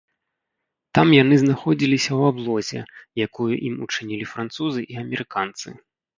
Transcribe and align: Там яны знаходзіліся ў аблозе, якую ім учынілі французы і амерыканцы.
Там 0.97 1.07
яны 1.23 1.35
знаходзіліся 1.41 2.11
ў 2.19 2.33
аблозе, 2.33 2.79
якую 3.27 3.51
ім 3.69 3.75
учынілі 3.85 4.25
французы 4.35 4.79
і 4.97 5.01
амерыканцы. 5.05 5.67